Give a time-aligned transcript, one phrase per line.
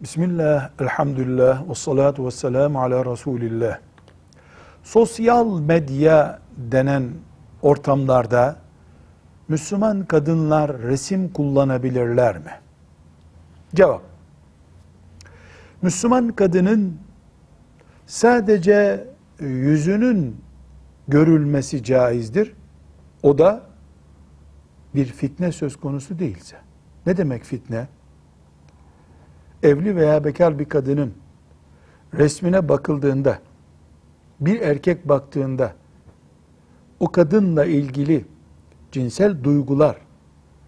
[0.00, 3.78] Bismillah, elhamdülillah, ve salatu ve selamu ala Resulillah.
[4.82, 7.10] Sosyal medya denen
[7.62, 8.56] ortamlarda
[9.48, 12.50] Müslüman kadınlar resim kullanabilirler mi?
[13.74, 14.02] Cevap.
[15.82, 16.98] Müslüman kadının
[18.06, 19.08] sadece
[19.40, 20.40] yüzünün
[21.08, 22.52] görülmesi caizdir.
[23.22, 23.62] O da
[24.94, 26.56] bir fitne söz konusu değilse.
[27.06, 27.86] Ne demek fitne?
[29.66, 31.14] Evli veya bekar bir kadının
[32.14, 33.38] resmine bakıldığında,
[34.40, 35.74] bir erkek baktığında,
[37.00, 38.24] o kadınla ilgili
[38.92, 39.96] cinsel duygular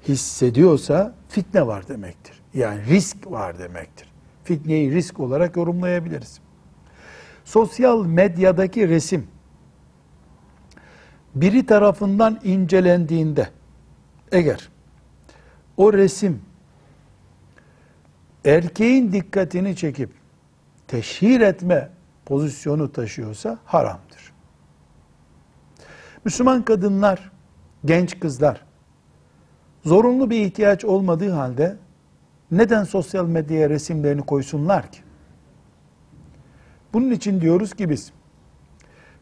[0.08, 2.40] hissediyorsa fitne var demektir.
[2.54, 4.08] Yani risk var demektir.
[4.44, 6.40] Fitneyi risk olarak yorumlayabiliriz.
[7.44, 9.26] Sosyal medyadaki resim
[11.34, 13.48] biri tarafından incelendiğinde
[14.32, 14.68] eğer
[15.76, 16.40] o resim
[18.48, 20.10] erkeğin dikkatini çekip
[20.86, 21.90] teşhir etme
[22.26, 24.32] pozisyonu taşıyorsa haramdır.
[26.24, 27.32] Müslüman kadınlar,
[27.84, 28.64] genç kızlar
[29.84, 31.76] zorunlu bir ihtiyaç olmadığı halde
[32.50, 34.98] neden sosyal medyaya resimlerini koysunlar ki?
[36.92, 38.12] Bunun için diyoruz ki biz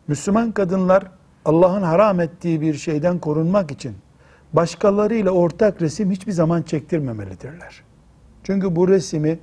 [0.08, 1.10] Müslüman kadınlar
[1.44, 3.97] Allah'ın haram ettiği bir şeyden korunmak için
[4.52, 7.82] başkalarıyla ortak resim hiçbir zaman çektirmemelidirler.
[8.47, 9.39] Çünkü bu resmi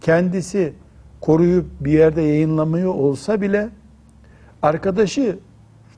[0.00, 0.72] kendisi
[1.20, 3.68] koruyup bir yerde yayınlamıyor olsa bile
[4.62, 5.38] arkadaşı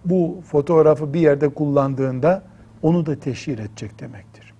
[0.04, 2.42] bu fotoğrafı bir yerde kullandığında
[2.82, 4.54] onu da teşhir edecek demektir.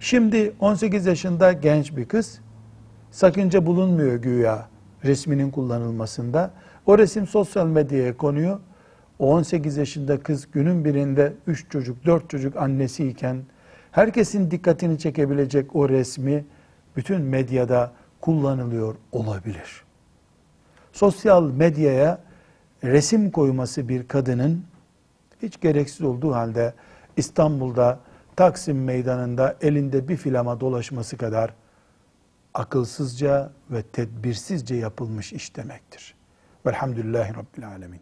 [0.00, 2.40] Şimdi 18 yaşında genç bir kız
[3.10, 4.68] sakınca bulunmuyor güya
[5.04, 6.50] resminin kullanılmasında.
[6.86, 8.60] O resim sosyal medyaya konuyor.
[9.18, 13.42] O 18 yaşında kız günün birinde 3 çocuk, 4 çocuk annesiyken
[13.92, 16.44] herkesin dikkatini çekebilecek o resmi
[16.96, 19.84] bütün medyada kullanılıyor olabilir.
[20.92, 22.18] Sosyal medyaya
[22.84, 24.64] resim koyması bir kadının
[25.42, 26.74] hiç gereksiz olduğu halde
[27.16, 27.98] İstanbul'da
[28.36, 31.54] Taksim meydanında elinde bir filama dolaşması kadar
[32.54, 36.14] akılsızca ve tedbirsizce yapılmış iş demektir.
[36.66, 38.00] Velhamdülillahi Rabbil Alemin.